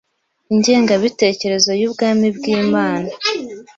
[0.53, 3.09] Ingengabitekerezo y’ubwami bw’Imana"